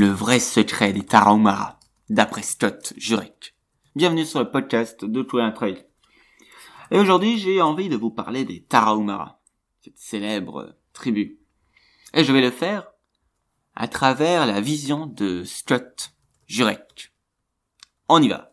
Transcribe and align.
Le 0.00 0.08
vrai 0.08 0.40
secret 0.40 0.94
des 0.94 1.04
Tarahumara, 1.04 1.78
d'après 2.08 2.40
Scott 2.40 2.94
Jurek. 2.96 3.54
Bienvenue 3.94 4.24
sur 4.24 4.38
le 4.38 4.50
podcast 4.50 5.04
de 5.04 5.20
Tout 5.20 5.40
un 5.40 5.50
Trail. 5.50 5.84
Et 6.90 6.98
aujourd'hui, 6.98 7.36
j'ai 7.36 7.60
envie 7.60 7.90
de 7.90 7.98
vous 7.98 8.10
parler 8.10 8.46
des 8.46 8.62
Tarahumara, 8.62 9.42
cette 9.82 9.98
célèbre 9.98 10.74
tribu. 10.94 11.40
Et 12.14 12.24
je 12.24 12.32
vais 12.32 12.40
le 12.40 12.50
faire 12.50 12.86
à 13.76 13.88
travers 13.88 14.46
la 14.46 14.62
vision 14.62 15.04
de 15.04 15.44
Scott 15.44 16.14
Jurek. 16.46 17.12
On 18.08 18.22
y 18.22 18.28
va. 18.30 18.49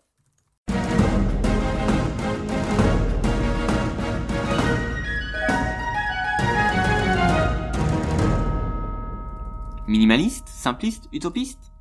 Minimaliste, 9.88 10.50
simpliste, 10.50 11.08
utopiste? 11.14 11.72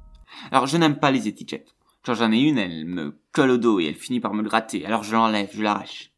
Alors 0.53 0.69
je 0.69 0.77
n'aime 0.77 1.01
pas 1.01 1.11
les 1.11 1.27
étiquettes. 1.27 1.75
Quand 2.05 2.15
j'en 2.15 2.31
ai 2.31 2.39
une, 2.39 2.57
elle 2.57 2.85
me 2.85 3.19
colle 3.33 3.51
au 3.51 3.59
dos 3.59 3.81
et 3.81 3.87
elle 3.87 3.97
finit 3.97 4.21
par 4.21 4.33
me 4.33 4.45
gratter, 4.45 4.87
alors 4.87 5.03
je 5.03 5.17
l'enlève, 5.17 5.51
je 5.53 5.61
l'arrache. 5.61 6.13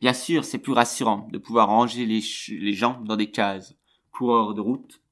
Bien 0.00 0.12
sûr, 0.12 0.44
c'est 0.44 0.58
plus 0.58 0.72
rassurant 0.72 1.26
de 1.32 1.38
pouvoir 1.38 1.66
ranger 1.66 2.06
les, 2.06 2.20
gens 2.72 3.00
dans 3.02 3.16
des 3.16 3.32
cases. 3.32 3.74
Coureur 4.12 4.54
de 4.54 4.60
route, 4.60 5.02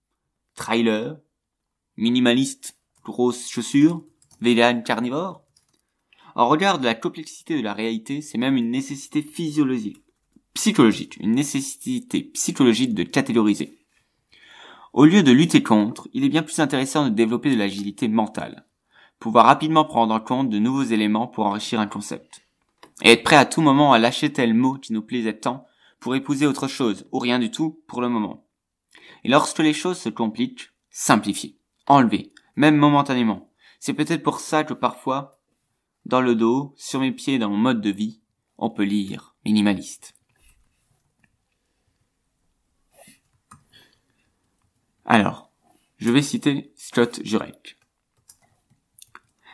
trailer, 0.55 1.17
minimaliste, 1.97 2.79
grosses 3.03 3.51
chaussures, 3.51 4.05
vegan 4.41 4.85
carnivore. 4.85 5.43
En 6.37 6.47
regard 6.49 6.79
de 6.79 6.85
la 6.85 6.95
complexité 6.95 7.57
de 7.57 7.65
la 7.65 7.75
réalité, 7.75 8.21
c'est 8.21 8.39
même 8.39 8.57
une 8.57 8.71
nécessité 8.71 9.21
physiologique, 9.21 10.05
psychologique, 10.53 11.17
une 11.19 11.33
nécessité 11.33 12.23
psychologique 12.23 12.95
de 12.95 13.03
catégoriser. 13.03 13.84
Au 14.95 15.07
lieu 15.07 15.25
de 15.25 15.33
lutter 15.33 15.61
contre, 15.61 16.09
il 16.13 16.23
est 16.23 16.29
bien 16.29 16.45
plus 16.45 16.61
intéressant 16.61 17.05
de 17.05 17.11
développer 17.11 17.51
de 17.51 17.59
l'agilité 17.59 18.07
mentale. 18.07 18.65
Pouvoir 19.19 19.47
rapidement 19.47 19.85
prendre 19.85 20.15
en 20.15 20.21
compte 20.21 20.51
de 20.51 20.61
nouveaux 20.61 20.85
éléments 20.85 21.27
pour 21.27 21.47
enrichir 21.47 21.81
un 21.81 21.89
concept. 21.89 22.47
Et 23.03 23.11
être 23.11 23.25
prêt 23.25 23.35
à 23.35 23.45
tout 23.45 23.61
moment 23.61 23.93
à 23.93 23.99
lâcher 23.99 24.33
tel 24.33 24.55
mot 24.55 24.75
qui 24.75 24.93
nous 24.93 25.03
plaisait 25.03 25.37
tant 25.37 25.67
pour 25.99 26.15
épouser 26.15 26.47
autre 26.47 26.69
chose, 26.69 27.09
ou 27.11 27.19
rien 27.19 27.41
du 27.41 27.51
tout 27.51 27.83
pour 27.89 28.03
le 28.03 28.09
moment. 28.09 28.47
Et 29.25 29.29
lorsque 29.29 29.59
les 29.59 29.73
choses 29.73 29.99
se 29.99 30.11
compliquent, 30.11 30.71
simplifier, 30.91 31.59
enlever, 31.89 32.33
même 32.55 32.77
momentanément. 32.77 33.51
C'est 33.81 33.95
peut-être 33.95 34.23
pour 34.23 34.39
ça 34.39 34.63
que 34.63 34.75
parfois, 34.75 35.41
dans 36.07 36.21
le 36.21 36.37
dos, 36.37 36.73
sur 36.77 37.01
mes 37.01 37.11
pieds, 37.11 37.41
dans 37.41 37.51
mon 37.51 37.57
mode 37.57 37.81
de 37.81 37.91
vie, 37.91 38.21
on 38.59 38.71
peut 38.71 38.85
lire 38.85 39.35
minimaliste. 39.45 40.14
Alors, 45.07 45.51
je 45.99 46.11
vais 46.11 46.23
citer 46.23 46.73
Scott 46.77 47.21
Jurek. 47.25 47.79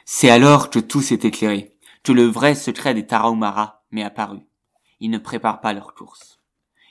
C'est 0.05 0.31
alors 0.31 0.70
que 0.70 0.79
tout 0.79 1.03
s'est 1.03 1.20
éclairé, 1.23 1.75
que 2.05 2.12
le 2.12 2.25
vrai 2.25 2.55
secret 2.55 2.95
des 2.95 3.07
Tarahumara 3.07 3.84
m'est 3.91 4.05
apparu. 4.05 4.39
Ils 5.01 5.11
ne 5.11 5.19
préparent 5.19 5.61
pas 5.61 5.73
leur 5.73 5.95
course. 5.95 6.39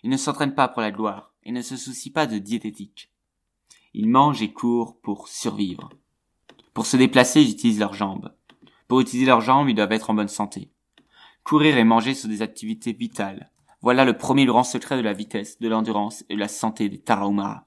Ils 0.03 0.09
ne 0.09 0.17
s'entraînent 0.17 0.55
pas 0.55 0.67
pour 0.67 0.81
la 0.81 0.91
gloire 0.91 1.33
et 1.43 1.53
ne 1.53 1.61
se 1.61 1.77
soucient 1.77 2.11
pas 2.11 2.27
de 2.27 2.37
diététique. 2.37 3.11
Ils 3.93 4.09
mangent 4.09 4.41
et 4.41 4.51
courent 4.51 4.99
pour 4.99 5.29
survivre. 5.29 5.89
Pour 6.73 6.85
se 6.85 6.97
déplacer, 6.97 7.41
ils 7.41 7.51
utilisent 7.51 7.79
leurs 7.79 7.93
jambes. 7.93 8.33
Pour 8.89 8.99
utiliser 8.99 9.27
leurs 9.27 9.41
jambes, 9.41 9.69
ils 9.69 9.75
doivent 9.75 9.91
être 9.93 10.09
en 10.09 10.15
bonne 10.15 10.27
santé. 10.27 10.69
Courir 11.45 11.77
et 11.77 11.83
manger 11.85 12.13
sont 12.13 12.27
des 12.27 12.41
activités 12.41 12.91
vitales. 12.91 13.51
Voilà 13.81 14.03
le 14.03 14.17
premier 14.17 14.45
grand 14.45 14.63
secret 14.63 14.97
de 14.97 15.01
la 15.01 15.13
vitesse, 15.13 15.59
de 15.59 15.69
l'endurance 15.69 16.25
et 16.29 16.35
de 16.35 16.39
la 16.39 16.49
santé 16.49 16.89
des 16.89 16.99
Tarahumara. 16.99 17.63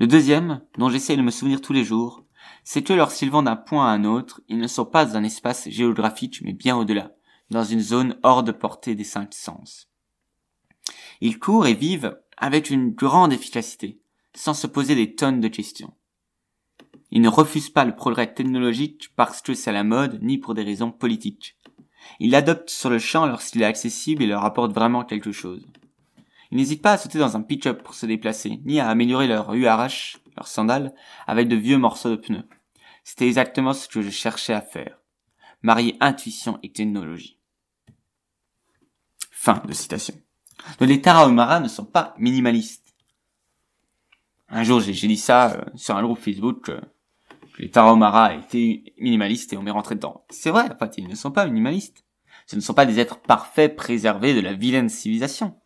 Le 0.00 0.06
deuxième, 0.06 0.62
dont 0.78 0.88
j'essaie 0.88 1.18
de 1.18 1.22
me 1.22 1.30
souvenir 1.30 1.60
tous 1.60 1.74
les 1.74 1.84
jours, 1.84 2.24
c'est 2.64 2.82
que 2.82 2.94
lorsqu'ils 2.94 3.30
vont 3.30 3.42
d'un 3.42 3.54
point 3.54 3.86
à 3.86 3.90
un 3.90 4.04
autre, 4.04 4.40
ils 4.48 4.56
ne 4.56 4.66
sont 4.66 4.86
pas 4.86 5.04
dans 5.04 5.16
un 5.16 5.24
espace 5.24 5.68
géographique, 5.68 6.40
mais 6.40 6.54
bien 6.54 6.74
au-delà, 6.74 7.12
dans 7.50 7.64
une 7.64 7.80
zone 7.80 8.18
hors 8.22 8.42
de 8.42 8.50
portée 8.50 8.94
des 8.94 9.04
cinq 9.04 9.34
sens. 9.34 9.90
Ils 11.20 11.38
courent 11.38 11.66
et 11.66 11.74
vivent 11.74 12.18
avec 12.38 12.70
une 12.70 12.92
grande 12.92 13.34
efficacité, 13.34 14.00
sans 14.34 14.54
se 14.54 14.66
poser 14.66 14.94
des 14.94 15.14
tonnes 15.14 15.40
de 15.40 15.48
questions. 15.48 15.92
Ils 17.10 17.20
ne 17.20 17.28
refusent 17.28 17.68
pas 17.68 17.84
le 17.84 17.94
progrès 17.94 18.32
technologique 18.32 19.10
parce 19.16 19.42
que 19.42 19.52
c'est 19.52 19.70
la 19.70 19.84
mode, 19.84 20.22
ni 20.22 20.38
pour 20.38 20.54
des 20.54 20.64
raisons 20.64 20.92
politiques. 20.92 21.58
Ils 22.20 22.30
l'adoptent 22.30 22.70
sur 22.70 22.88
le 22.88 22.98
champ 22.98 23.26
lorsqu'il 23.26 23.60
est 23.60 23.66
accessible 23.66 24.22
et 24.22 24.26
leur 24.26 24.46
apporte 24.46 24.72
vraiment 24.72 25.04
quelque 25.04 25.32
chose. 25.32 25.66
Ils 26.50 26.56
n'hésitent 26.56 26.82
pas 26.82 26.92
à 26.92 26.98
sauter 26.98 27.18
dans 27.18 27.36
un 27.36 27.42
pitch-up 27.42 27.82
pour 27.82 27.94
se 27.94 28.06
déplacer, 28.06 28.60
ni 28.64 28.80
à 28.80 28.88
améliorer 28.88 29.28
leur 29.28 29.54
URH, 29.54 30.18
leurs 30.36 30.48
sandales, 30.48 30.94
avec 31.26 31.48
de 31.48 31.56
vieux 31.56 31.78
morceaux 31.78 32.10
de 32.10 32.16
pneus. 32.16 32.48
C'était 33.04 33.28
exactement 33.28 33.72
ce 33.72 33.88
que 33.88 34.02
je 34.02 34.10
cherchais 34.10 34.52
à 34.52 34.60
faire. 34.60 34.98
Marier 35.62 35.96
intuition 36.00 36.58
et 36.62 36.72
technologie. 36.72 37.38
Fin 39.30 39.62
de 39.66 39.72
citation. 39.72 40.14
les 40.80 41.00
Tarahumara 41.00 41.60
ne 41.60 41.68
sont 41.68 41.84
pas 41.84 42.14
minimalistes. 42.18 42.94
Un 44.48 44.64
jour, 44.64 44.80
j'ai 44.80 44.92
dit 44.92 45.16
ça 45.16 45.52
euh, 45.52 45.64
sur 45.76 45.96
un 45.96 46.02
groupe 46.02 46.18
Facebook, 46.18 46.68
euh, 46.70 46.80
que 47.54 47.62
les 47.62 47.70
Tarahumara 47.70 48.34
étaient 48.34 48.82
minimalistes 48.98 49.52
et 49.52 49.56
on 49.56 49.62
m'est 49.62 49.70
rentré 49.70 49.94
dedans. 49.94 50.24
C'est 50.30 50.50
vrai, 50.50 50.68
en 50.70 50.76
fait, 50.76 50.98
ils 50.98 51.06
ne 51.06 51.14
sont 51.14 51.30
pas 51.30 51.46
minimalistes. 51.46 52.04
Ce 52.46 52.56
ne 52.56 52.60
sont 52.60 52.74
pas 52.74 52.86
des 52.86 52.98
êtres 52.98 53.20
parfaits 53.20 53.76
préservés 53.76 54.34
de 54.34 54.40
la 54.40 54.54
vilaine 54.54 54.88
civilisation. 54.88 55.59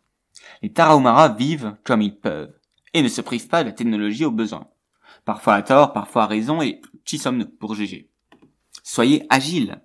Les 0.61 0.71
Tarahumara 0.71 1.29
vivent 1.29 1.77
comme 1.83 2.01
ils 2.01 2.17
peuvent 2.17 2.53
et 2.93 3.01
ne 3.01 3.07
se 3.07 3.21
privent 3.21 3.47
pas 3.47 3.63
de 3.63 3.69
la 3.69 3.73
technologie 3.73 4.25
au 4.25 4.31
besoin. 4.31 4.67
Parfois 5.25 5.55
à 5.55 5.61
tort, 5.61 5.93
parfois 5.93 6.23
à 6.23 6.27
raison 6.27 6.61
et 6.61 6.81
qui 7.03 7.17
sommes-nous 7.17 7.47
pour 7.47 7.75
juger? 7.75 8.11
Soyez 8.83 9.25
agiles. 9.29 9.81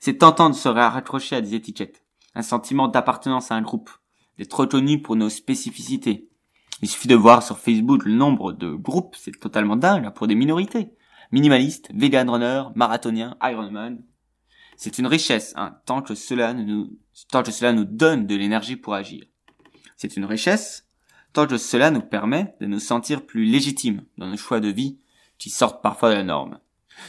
C'est 0.00 0.18
tentant 0.18 0.50
de 0.50 0.54
se 0.54 0.68
raccrocher 0.68 1.36
à 1.36 1.40
des 1.40 1.54
étiquettes, 1.54 2.04
un 2.34 2.42
sentiment 2.42 2.88
d'appartenance 2.88 3.50
à 3.50 3.54
un 3.54 3.62
groupe, 3.62 3.90
d'être 4.38 4.58
reconnu 4.58 5.00
pour 5.00 5.16
nos 5.16 5.28
spécificités. 5.28 6.28
Il 6.82 6.88
suffit 6.88 7.08
de 7.08 7.14
voir 7.14 7.42
sur 7.42 7.58
Facebook 7.58 8.04
le 8.04 8.12
nombre 8.12 8.52
de 8.52 8.72
groupes, 8.72 9.16
c'est 9.16 9.38
totalement 9.38 9.76
dingue 9.76 10.12
pour 10.14 10.26
des 10.26 10.34
minorités. 10.34 10.92
Minimalistes, 11.30 11.90
vegan 11.94 12.28
runner, 12.28 12.64
marathonien, 12.74 13.36
Ironman. 13.42 14.02
C'est 14.76 14.98
une 14.98 15.06
richesse, 15.06 15.54
hein, 15.56 15.76
tant 15.86 16.02
que 16.02 16.14
cela 16.14 16.52
nous 16.52 17.84
donne 17.84 18.26
de 18.26 18.34
l'énergie 18.34 18.76
pour 18.76 18.94
agir. 18.94 19.24
C'est 20.02 20.16
une 20.16 20.24
richesse, 20.24 20.88
tant 21.32 21.46
que 21.46 21.56
cela 21.56 21.92
nous 21.92 22.00
permet 22.00 22.56
de 22.60 22.66
nous 22.66 22.80
sentir 22.80 23.24
plus 23.24 23.44
légitimes 23.44 24.02
dans 24.18 24.26
nos 24.26 24.36
choix 24.36 24.58
de 24.58 24.66
vie 24.66 24.98
qui 25.38 25.48
sortent 25.48 25.80
parfois 25.80 26.10
de 26.10 26.16
la 26.16 26.24
norme. 26.24 26.58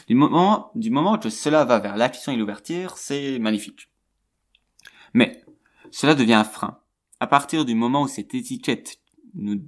Du 0.08 0.14
moment, 0.14 0.70
du 0.76 0.92
moment 0.92 1.18
que 1.18 1.31
cela 1.31 1.66
va 1.66 1.80
vers 1.80 1.98
l'action 1.98 2.31
et 2.31 2.36
l'ouverture, 2.36 3.00
c'est 3.00 3.40
magnifique. 3.40 3.90
Mais, 5.16 5.44
cela 5.90 6.14
devient 6.14 6.36
un 6.36 6.44
frein. 6.44 6.81
À 7.20 7.26
partir 7.26 7.66
du 7.66 7.74
moment 7.74 8.04
où 8.04 8.08
cette 8.08 8.36
étiquette 8.36 9.00
nous, 9.34 9.64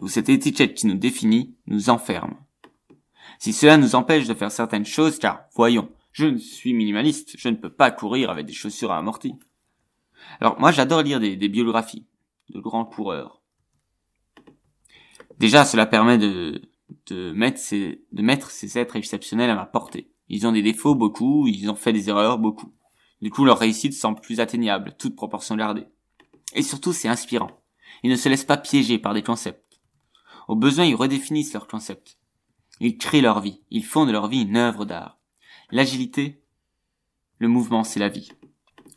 où 0.00 0.08
cette 0.08 0.30
étiquette 0.30 0.72
qui 0.72 0.86
nous 0.86 0.96
définit 0.96 1.54
nous 1.66 1.90
enferme. 1.90 2.38
Si 3.38 3.52
cela 3.52 3.76
nous 3.76 3.94
empêche 3.94 4.26
de 4.26 4.32
faire 4.32 4.50
certaines 4.50 4.86
choses, 4.86 5.18
car, 5.18 5.44
voyons, 5.54 5.92
je 6.12 6.38
suis 6.38 6.72
minimaliste, 6.72 7.34
je 7.36 7.50
ne 7.50 7.56
peux 7.56 7.68
pas 7.68 7.90
courir 7.90 8.30
avec 8.30 8.46
des 8.46 8.54
chaussures 8.54 8.90
à 8.90 8.96
amorti. 8.96 9.34
Alors, 10.40 10.58
moi, 10.58 10.72
j'adore 10.72 11.02
lire 11.02 11.20
des 11.20 11.48
biographies 11.50 12.06
de 12.50 12.60
grands 12.60 12.84
coureurs. 12.84 13.42
Déjà, 15.38 15.64
cela 15.64 15.86
permet 15.86 16.18
de, 16.18 16.62
mettre 17.32 18.50
ces 18.50 18.78
êtres 18.78 18.96
exceptionnels 18.96 19.50
à 19.50 19.54
ma 19.54 19.66
portée. 19.66 20.10
Ils 20.28 20.46
ont 20.46 20.52
des 20.52 20.62
défauts, 20.62 20.94
beaucoup, 20.94 21.46
ils 21.46 21.70
ont 21.70 21.74
fait 21.74 21.92
des 21.92 22.08
erreurs, 22.08 22.38
beaucoup. 22.38 22.72
Du 23.20 23.30
coup, 23.30 23.44
leur 23.44 23.58
réussite 23.58 23.94
semble 23.94 24.20
plus 24.20 24.40
atteignable, 24.40 24.94
toute 24.98 25.16
proportion 25.16 25.56
gardée. 25.56 25.86
Et 26.54 26.62
surtout, 26.62 26.92
c'est 26.92 27.08
inspirant. 27.08 27.50
Ils 28.02 28.10
ne 28.10 28.16
se 28.16 28.28
laissent 28.28 28.44
pas 28.44 28.56
piéger 28.56 28.98
par 28.98 29.14
des 29.14 29.22
concepts. 29.22 29.80
Au 30.48 30.56
besoin, 30.56 30.84
ils 30.84 30.94
redéfinissent 30.94 31.52
leurs 31.52 31.66
concepts. 31.66 32.18
Ils 32.80 32.98
créent 32.98 33.20
leur 33.20 33.40
vie. 33.40 33.62
Ils 33.70 33.84
font 33.84 34.06
de 34.06 34.12
leur 34.12 34.28
vie 34.28 34.42
une 34.42 34.56
œuvre 34.56 34.84
d'art. 34.84 35.18
L'agilité, 35.70 36.42
le 37.38 37.48
mouvement, 37.48 37.84
c'est 37.84 38.00
la 38.00 38.08
vie. 38.08 38.30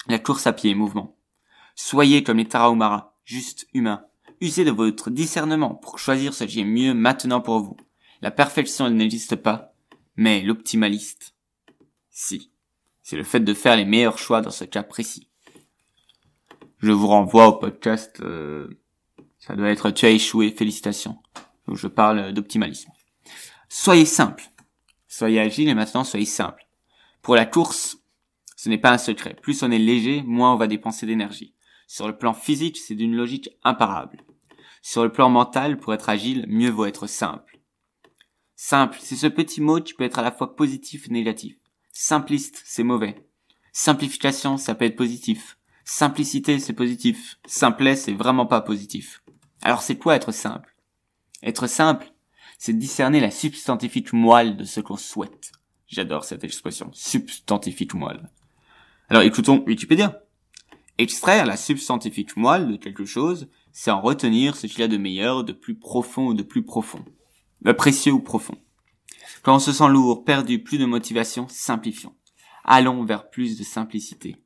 La 0.07 0.19
course 0.19 0.47
à 0.47 0.53
pied, 0.53 0.75
mouvement. 0.75 1.17
Soyez 1.75 2.23
comme 2.23 2.37
les 2.37 2.47
Tarahumara 2.47 3.16
juste 3.27 3.67
humain. 3.73 4.05
Usez 4.39 4.63
de 4.63 4.71
votre 4.71 5.09
discernement 5.09 5.75
pour 5.75 5.99
choisir 5.99 6.33
ce 6.33 6.45
qui 6.45 6.61
est 6.61 6.65
mieux 6.65 6.93
maintenant 6.93 7.41
pour 7.41 7.59
vous. 7.59 7.77
La 8.21 8.31
perfection 8.31 8.89
n'existe 8.89 9.35
pas, 9.35 9.73
mais 10.15 10.41
l'optimaliste, 10.41 11.35
si. 12.09 12.49
C'est 13.03 13.17
le 13.17 13.23
fait 13.23 13.41
de 13.41 13.53
faire 13.53 13.75
les 13.75 13.85
meilleurs 13.85 14.17
choix 14.17 14.41
dans 14.41 14.51
ce 14.51 14.63
cas 14.63 14.83
précis. 14.83 15.27
Je 16.79 16.91
vous 16.91 17.07
renvoie 17.07 17.47
au 17.47 17.53
podcast, 17.53 18.21
euh, 18.21 18.79
ça 19.39 19.55
doit 19.55 19.69
être 19.69 19.91
tu 19.91 20.05
as 20.05 20.09
échoué, 20.09 20.51
félicitations. 20.51 21.17
Je 21.71 21.87
parle 21.87 22.31
d'optimalisme. 22.31 22.91
Soyez 23.67 24.05
simple. 24.05 24.43
Soyez 25.07 25.41
agile 25.41 25.67
et 25.67 25.73
maintenant 25.73 26.05
soyez 26.05 26.25
simple. 26.25 26.65
Pour 27.21 27.35
la 27.35 27.45
course, 27.45 27.97
ce 28.55 28.69
n'est 28.69 28.77
pas 28.77 28.91
un 28.91 28.97
secret. 28.97 29.35
Plus 29.41 29.63
on 29.63 29.71
est 29.71 29.79
léger, 29.79 30.23
moins 30.25 30.53
on 30.53 30.57
va 30.57 30.67
dépenser 30.67 31.05
d'énergie. 31.05 31.53
Sur 31.87 32.07
le 32.07 32.17
plan 32.17 32.33
physique, 32.33 32.77
c'est 32.77 32.95
d'une 32.95 33.15
logique 33.15 33.49
imparable. 33.63 34.21
Sur 34.81 35.03
le 35.03 35.11
plan 35.11 35.29
mental, 35.29 35.79
pour 35.79 35.93
être 35.93 36.09
agile, 36.09 36.45
mieux 36.47 36.69
vaut 36.69 36.85
être 36.85 37.07
simple. 37.07 37.59
Simple, 38.55 38.97
c'est 39.01 39.15
ce 39.15 39.27
petit 39.27 39.61
mot 39.61 39.79
qui 39.81 39.93
peut 39.93 40.03
être 40.03 40.19
à 40.19 40.23
la 40.23 40.31
fois 40.31 40.55
positif 40.55 41.07
et 41.07 41.11
négatif. 41.11 41.55
Simpliste, 41.93 42.61
c'est 42.65 42.83
mauvais. 42.83 43.27
Simplification, 43.71 44.57
ça 44.57 44.75
peut 44.75 44.85
être 44.85 44.95
positif. 44.95 45.57
Simplicité, 45.85 46.59
c'est 46.59 46.73
positif. 46.73 47.39
Simplet, 47.45 47.95
c'est 47.95 48.13
vraiment 48.13 48.45
pas 48.45 48.61
positif. 48.61 49.23
Alors 49.61 49.81
c'est 49.81 49.97
quoi 49.97 50.15
être 50.15 50.33
simple? 50.33 50.75
Être 51.41 51.67
simple, 51.67 52.11
c'est 52.57 52.77
discerner 52.77 53.19
la 53.19 53.31
substantifique 53.31 54.11
moelle 54.11 54.57
de 54.57 54.63
ce 54.65 54.81
qu'on 54.81 54.97
souhaite. 54.97 55.51
J'adore 55.87 56.25
cette 56.25 56.43
expression, 56.43 56.91
substantifique 56.93 57.93
moelle. 57.93 58.29
Alors 59.09 59.23
écoutons 59.23 59.63
Wikipédia. 59.65 60.26
Extraire 60.99 61.45
la 61.45 61.57
substantifique 61.57 62.35
moelle 62.37 62.71
de 62.71 62.75
quelque 62.75 63.05
chose, 63.05 63.49
c'est 63.71 63.91
en 63.91 64.01
retenir 64.01 64.55
ce 64.55 64.65
qu'il 64.65 64.79
y 64.79 64.83
a 64.83 64.87
de 64.87 64.97
meilleur, 64.97 65.43
de 65.43 65.53
plus 65.53 65.77
profond 65.77 66.27
ou 66.27 66.33
de 66.33 66.41
plus 66.41 66.63
profond. 66.63 67.05
De 67.61 67.71
précieux 67.71 68.13
ou 68.13 68.19
profond. 68.19 68.57
Quand 69.43 69.55
on 69.55 69.59
se 69.59 69.71
sent 69.71 69.89
lourd, 69.89 70.23
perdu, 70.23 70.63
plus 70.63 70.79
de 70.79 70.85
motivation, 70.85 71.47
simplifions. 71.49 72.15
Allons 72.63 73.03
vers 73.03 73.29
plus 73.29 73.59
de 73.59 73.63
simplicité. 73.63 74.37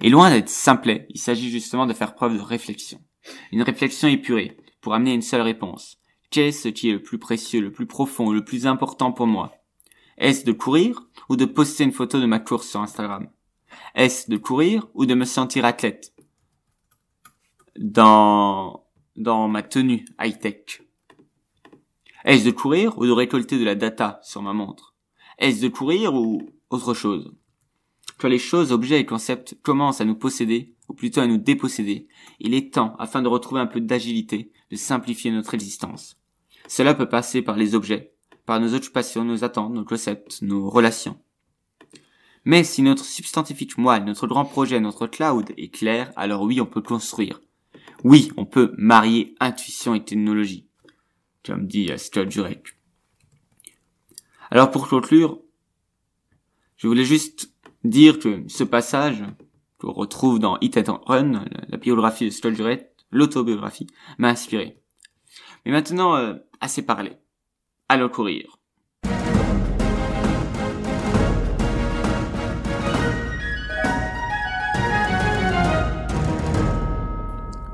Et 0.00 0.08
loin 0.08 0.30
d'être 0.30 0.48
simplet, 0.48 1.06
il 1.10 1.20
s'agit 1.20 1.50
justement 1.50 1.86
de 1.86 1.92
faire 1.92 2.14
preuve 2.14 2.36
de 2.36 2.42
réflexion. 2.42 3.00
Une 3.50 3.62
réflexion 3.62 4.08
épurée, 4.08 4.56
pour 4.80 4.94
amener 4.94 5.12
une 5.12 5.22
seule 5.22 5.42
réponse. 5.42 5.98
Qu'est-ce 6.30 6.68
qui 6.68 6.88
est 6.88 6.94
le 6.94 7.02
plus 7.02 7.18
précieux, 7.18 7.60
le 7.60 7.72
plus 7.72 7.86
profond, 7.86 8.30
le 8.30 8.44
plus 8.44 8.66
important 8.66 9.12
pour 9.12 9.26
moi? 9.26 9.52
Est-ce 10.18 10.44
de 10.44 10.52
courir 10.52 11.08
ou 11.28 11.36
de 11.36 11.44
poster 11.44 11.84
une 11.84 11.92
photo 11.92 12.20
de 12.20 12.26
ma 12.26 12.38
course 12.38 12.68
sur 12.68 12.80
Instagram? 12.80 13.28
Est-ce 13.94 14.30
de 14.30 14.36
courir 14.36 14.88
ou 14.94 15.06
de 15.06 15.14
me 15.14 15.24
sentir 15.24 15.64
athlète? 15.64 16.12
Dans 17.76 18.82
dans 19.16 19.48
ma 19.48 19.62
tenue 19.62 20.06
high-tech 20.20 20.82
Est-ce 22.24 22.44
de 22.44 22.50
courir 22.50 22.98
ou 22.98 23.06
de 23.06 23.12
récolter 23.12 23.58
de 23.58 23.64
la 23.64 23.74
data 23.74 24.20
sur 24.22 24.42
ma 24.42 24.52
montre? 24.52 24.94
Est-ce 25.38 25.62
de 25.62 25.68
courir 25.68 26.14
ou 26.14 26.50
autre 26.70 26.94
chose? 26.94 27.34
Quand 28.18 28.28
les 28.28 28.38
choses, 28.38 28.72
objets 28.72 29.00
et 29.00 29.06
concepts 29.06 29.56
commencent 29.62 30.00
à 30.00 30.04
nous 30.04 30.14
posséder, 30.14 30.74
ou 30.88 30.94
plutôt 30.94 31.20
à 31.20 31.26
nous 31.26 31.38
déposséder, 31.38 32.06
il 32.38 32.54
est 32.54 32.72
temps, 32.72 32.94
afin 32.98 33.22
de 33.22 33.28
retrouver 33.28 33.60
un 33.60 33.66
peu 33.66 33.80
d'agilité, 33.80 34.52
de 34.70 34.76
simplifier 34.76 35.30
notre 35.30 35.54
existence. 35.54 36.18
Cela 36.68 36.94
peut 36.94 37.08
passer 37.08 37.42
par 37.42 37.56
les 37.56 37.74
objets, 37.74 38.14
par 38.46 38.60
nos 38.60 38.74
occupations, 38.74 39.24
nos 39.24 39.44
attentes, 39.44 39.72
nos 39.72 39.84
concepts, 39.84 40.42
nos 40.42 40.70
relations. 40.70 41.18
Mais 42.44 42.64
si 42.64 42.82
notre 42.82 43.04
substantifique 43.04 43.78
moelle, 43.78 44.04
notre 44.04 44.26
grand 44.26 44.44
projet, 44.44 44.80
notre 44.80 45.06
cloud 45.06 45.52
est 45.56 45.68
clair, 45.68 46.12
alors 46.16 46.42
oui, 46.42 46.60
on 46.60 46.66
peut 46.66 46.82
construire. 46.82 47.40
Oui, 48.04 48.32
on 48.36 48.44
peut 48.44 48.74
marier 48.76 49.34
intuition 49.38 49.94
et 49.94 50.04
technologie. 50.04 50.66
Comme 51.44 51.66
dit 51.66 51.90
Scott 51.96 52.30
Jurek. 52.30 52.76
Alors 54.50 54.70
pour 54.70 54.88
conclure, 54.88 55.40
je 56.76 56.88
voulais 56.88 57.04
juste 57.04 57.52
dire 57.84 58.18
que 58.18 58.42
ce 58.48 58.64
passage 58.64 59.24
qu'on 59.78 59.92
retrouve 59.92 60.38
dans 60.38 60.58
Hit 60.60 60.76
and 60.88 61.00
Run, 61.06 61.44
la 61.68 61.78
biographie 61.78 62.28
de 62.28 62.50
Jurek, 62.50 62.90
l'autobiographie, 63.10 63.86
m'a 64.18 64.28
inspiré. 64.28 64.82
Mais 65.64 65.72
maintenant, 65.72 66.16
euh, 66.16 66.34
assez 66.60 66.82
parlé. 66.82 67.12
Allons 67.88 68.08
courir. 68.08 68.58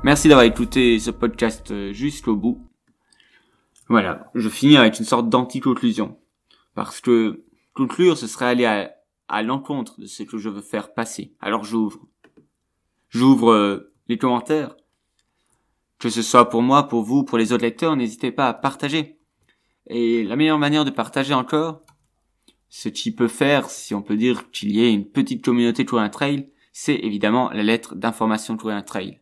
Merci 0.09 0.27
d'avoir 0.27 0.47
écouté 0.47 0.97
ce 0.97 1.11
podcast 1.11 1.69
euh, 1.69 1.93
jusqu'au 1.93 2.35
bout. 2.35 2.67
Voilà, 3.89 4.31
je 4.33 4.49
finis 4.49 4.75
avec 4.75 4.97
une 4.97 5.05
sorte 5.05 5.29
d'anti-conclusion. 5.29 6.17
Parce 6.73 6.99
que 6.99 7.45
conclure, 7.75 8.17
ce 8.17 8.25
serait 8.25 8.47
aller 8.47 8.65
à, 8.65 9.43
l'encontre 9.43 10.01
de 10.01 10.07
ce 10.07 10.23
que 10.23 10.39
je 10.39 10.49
veux 10.49 10.63
faire 10.63 10.95
passer. 10.95 11.35
Alors 11.39 11.63
j'ouvre. 11.63 11.99
J'ouvre 13.09 13.51
euh, 13.51 13.93
les 14.07 14.17
commentaires. 14.17 14.75
Que 15.99 16.09
ce 16.09 16.23
soit 16.23 16.49
pour 16.49 16.63
moi, 16.63 16.87
pour 16.87 17.03
vous, 17.03 17.23
pour 17.23 17.37
les 17.37 17.53
autres 17.53 17.65
lecteurs, 17.65 17.95
n'hésitez 17.95 18.31
pas 18.31 18.47
à 18.47 18.55
partager. 18.55 19.19
Et 19.85 20.23
la 20.23 20.35
meilleure 20.35 20.57
manière 20.57 20.85
de 20.85 20.89
partager 20.89 21.35
encore, 21.35 21.83
ce 22.67 22.89
qui 22.89 23.13
peut 23.13 23.27
faire, 23.27 23.69
si 23.69 23.93
on 23.93 24.01
peut 24.01 24.17
dire 24.17 24.49
qu'il 24.49 24.71
y 24.71 24.83
ait 24.83 24.91
une 24.91 25.07
petite 25.07 25.45
communauté 25.45 25.85
un 25.91 26.09
trail, 26.09 26.49
c'est 26.73 26.95
évidemment 26.95 27.51
la 27.51 27.61
lettre 27.61 27.93
d'information 27.93 28.57
un 28.65 28.81
trail. 28.81 29.19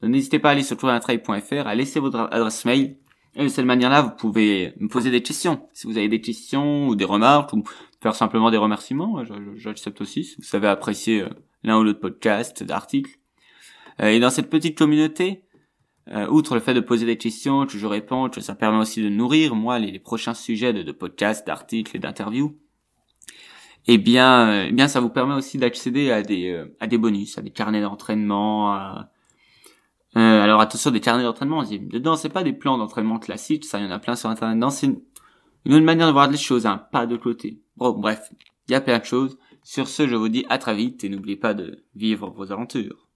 Donc 0.00 0.10
n'hésitez 0.12 0.38
pas 0.38 0.50
à 0.50 0.52
aller 0.52 0.62
sur 0.62 0.76
tourintrail.fr, 0.76 1.66
à 1.66 1.74
laisser 1.74 2.00
votre 2.00 2.28
adresse 2.30 2.64
mail. 2.64 2.96
Et 3.36 3.44
de 3.44 3.48
cette 3.48 3.64
manière-là, 3.64 4.02
vous 4.02 4.10
pouvez 4.10 4.72
me 4.78 4.88
poser 4.88 5.10
des 5.10 5.22
questions. 5.22 5.68
Si 5.72 5.86
vous 5.86 5.96
avez 5.96 6.08
des 6.08 6.20
questions 6.20 6.88
ou 6.88 6.96
des 6.96 7.04
remarques, 7.04 7.52
ou 7.52 7.62
faire 8.02 8.14
simplement 8.14 8.50
des 8.50 8.56
remerciements, 8.56 9.22
j'accepte 9.56 10.00
aussi. 10.00 10.24
Si 10.24 10.36
vous 10.36 10.42
savez 10.42 10.66
apprécier 10.66 11.22
euh, 11.22 11.28
l'un 11.62 11.78
ou 11.78 11.84
l'autre 11.84 12.00
podcast, 12.00 12.64
d'articles. 12.64 13.18
Euh, 14.00 14.08
et 14.08 14.18
dans 14.18 14.30
cette 14.30 14.50
petite 14.50 14.76
communauté, 14.76 15.44
euh, 16.08 16.26
outre 16.28 16.54
le 16.54 16.60
fait 16.60 16.74
de 16.74 16.80
poser 16.80 17.06
des 17.06 17.18
questions, 17.18 17.66
que 17.66 17.78
je 17.78 17.86
réponds, 17.86 18.28
ça 18.40 18.54
permet 18.54 18.78
aussi 18.78 19.02
de 19.02 19.10
nourrir, 19.10 19.54
moi, 19.54 19.78
les, 19.78 20.00
prochains 20.00 20.34
sujets 20.34 20.72
de, 20.72 20.82
de 20.82 20.92
podcasts, 20.92 21.46
d'articles 21.46 21.94
et 21.96 22.00
d'interviews, 22.00 22.58
eh 23.86 23.98
bien, 23.98 24.64
eh 24.64 24.72
bien, 24.72 24.88
ça 24.88 25.00
vous 25.00 25.08
permet 25.08 25.34
aussi 25.34 25.56
d'accéder 25.56 26.10
à 26.10 26.22
des, 26.22 26.64
à 26.80 26.86
des 26.86 26.98
bonus, 26.98 27.38
à 27.38 27.42
des 27.42 27.50
carnets 27.50 27.80
d'entraînement, 27.80 28.72
à, 28.72 29.10
euh, 30.16 30.42
alors 30.42 30.60
attention 30.60 30.90
des 30.90 31.00
carnets 31.00 31.22
d'entraînement, 31.22 31.62
dedans 31.62 32.16
c'est 32.16 32.28
pas 32.28 32.42
des 32.42 32.52
plans 32.52 32.78
d'entraînement 32.78 33.18
classiques, 33.18 33.64
ça 33.64 33.78
il 33.78 33.84
y 33.84 33.88
en 33.88 33.92
a 33.92 33.98
plein 33.98 34.16
sur 34.16 34.28
internet. 34.28 34.56
Non, 34.56 34.70
c'est 34.70 34.86
une, 34.86 35.74
autre 35.74 35.84
manière 35.84 36.08
de 36.08 36.12
voir 36.12 36.28
les 36.28 36.36
choses, 36.36 36.66
hein, 36.66 36.86
pas 36.90 37.06
de 37.06 37.16
côté. 37.16 37.62
Bon, 37.76 37.92
bref, 37.92 38.32
il 38.68 38.72
y 38.72 38.74
a 38.74 38.80
plein 38.80 38.98
de 38.98 39.04
choses. 39.04 39.38
Sur 39.62 39.88
ce, 39.88 40.08
je 40.08 40.16
vous 40.16 40.28
dis 40.28 40.44
à 40.48 40.58
très 40.58 40.74
vite 40.74 41.04
et 41.04 41.08
n'oubliez 41.08 41.36
pas 41.36 41.54
de 41.54 41.84
vivre 41.94 42.30
vos 42.30 42.50
aventures. 42.50 43.08